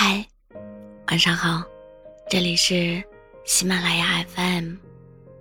[0.00, 0.24] 嗨，
[1.08, 1.60] 晚上好，
[2.30, 3.02] 这里是
[3.44, 4.76] 喜马拉雅 FM，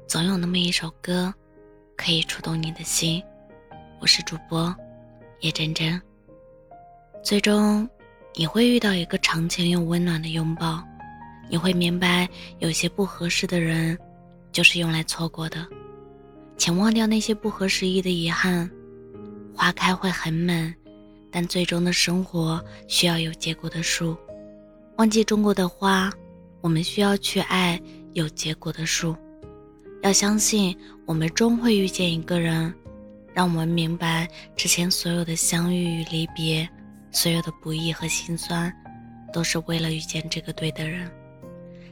[0.08, 1.32] 总有那么一首歌
[1.96, 3.22] 可以触动你的心。
[4.02, 4.76] 我是主播
[5.42, 6.02] 叶真真。
[7.24, 7.88] 最终，
[8.34, 10.84] 你会遇到一个长情又温暖的拥抱，
[11.52, 12.28] 你会明白，
[12.58, 13.96] 有些不合适的人，
[14.52, 15.68] 就是用来错过的。
[16.58, 18.68] 请忘掉那些不合时宜的遗憾。
[19.56, 20.74] 花开会很美，
[21.30, 24.18] 但最终的生活需要有结果的树。
[24.98, 26.12] 忘记种过的花，
[26.60, 27.80] 我们需要去爱
[28.14, 29.16] 有结果的树。
[30.02, 30.76] 要相信，
[31.06, 32.74] 我们终会遇见一个人，
[33.32, 36.68] 让我们明白之前所有的相遇与离别，
[37.12, 38.74] 所有的不易和心酸，
[39.32, 41.08] 都是为了遇见这个对的人。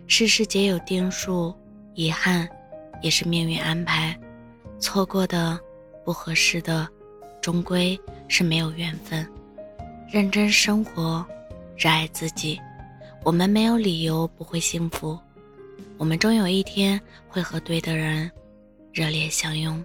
[0.07, 1.53] 世事皆有定数，
[1.93, 2.49] 遗憾
[3.03, 4.19] 也是命运安排。
[4.79, 5.59] 错过的，
[6.03, 6.87] 不合适的，
[7.39, 9.27] 终归是没有缘分。
[10.11, 11.23] 认真生活，
[11.77, 12.59] 热爱自己。
[13.25, 15.17] 我们没有理由不会幸福，
[15.97, 18.31] 我们终有一天会和对的人
[18.93, 19.83] 热烈相拥。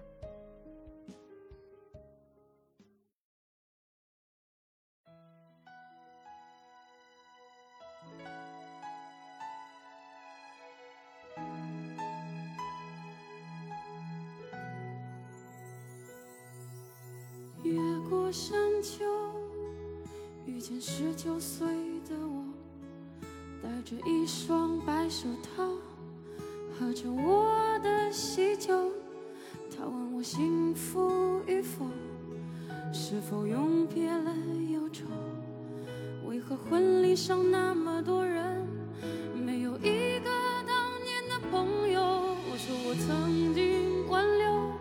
[17.63, 17.73] 越
[18.11, 19.03] 过山丘，
[20.45, 21.90] 遇见十九岁。
[23.83, 25.65] 着一双白手套，
[26.79, 28.73] 喝着我的喜酒。
[29.71, 31.87] 他问我幸福与否，
[32.93, 34.35] 是否永别了
[34.71, 35.05] 忧愁？
[36.27, 38.67] 为何婚礼上那么多人，
[39.35, 40.31] 没有一个
[40.67, 42.01] 当年的朋友？
[42.51, 44.73] 我说我曾经挽留，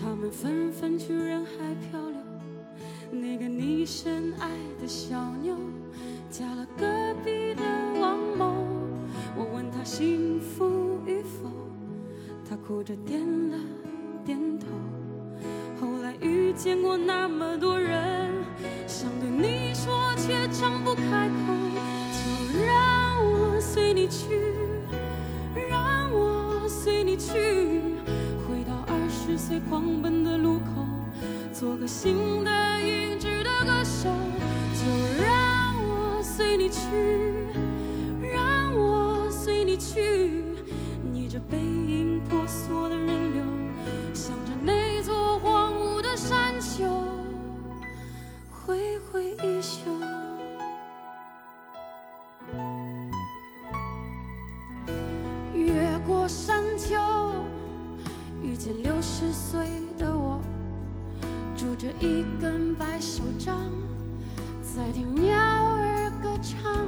[0.00, 1.50] 他们纷纷去人海
[1.90, 2.20] 漂流。
[3.10, 4.48] 那个你深爱
[4.80, 5.56] 的小妞，
[6.30, 6.86] 嫁了隔
[7.24, 7.81] 壁的。
[9.84, 11.50] 幸福与否，
[12.48, 13.58] 他哭着点了
[14.24, 14.66] 点头。
[15.80, 18.30] 后来遇见过那么多人，
[18.86, 21.52] 想对你说却张不开口。
[22.12, 24.54] 就让我随你去，
[25.68, 27.32] 让我随你去，
[28.46, 30.86] 回到二十岁狂奔的路口，
[31.52, 34.08] 做个新的英俊的歌手。
[56.06, 56.96] 过山丘，
[58.42, 60.40] 遇见六十岁的我，
[61.56, 63.56] 拄着一根白手杖，
[64.62, 66.86] 在听鸟儿歌唱。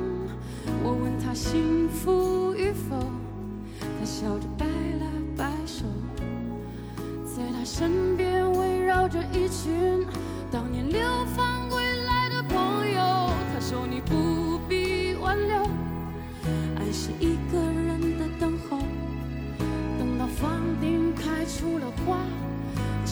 [0.83, 2.99] 我问他幸福与否，
[3.81, 5.85] 他笑着摆了摆手，
[7.25, 10.05] 在他身边围绕着一群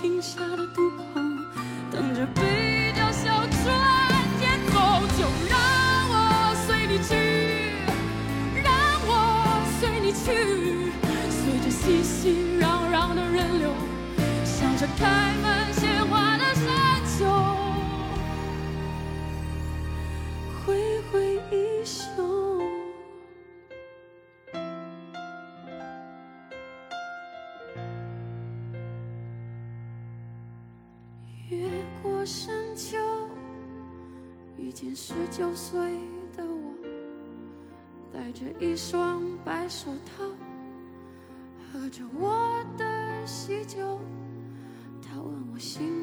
[0.00, 1.20] 停下的渡口，
[1.90, 3.58] 等着被一条小船
[4.38, 4.78] 接走。
[5.18, 5.58] 就让
[6.08, 7.10] 我随你去，
[8.62, 8.70] 让
[9.08, 9.10] 我
[9.80, 10.92] 随你去，
[11.28, 12.62] 随着熙熙攘
[12.94, 13.74] 攘的人流，
[14.44, 15.67] 向着开门
[32.28, 32.98] 深秋，
[34.58, 35.80] 遇见十九岁
[36.36, 36.74] 的我，
[38.12, 40.24] 戴着一双白手套，
[41.72, 43.98] 喝着我的喜酒，
[45.00, 45.97] 他问我心。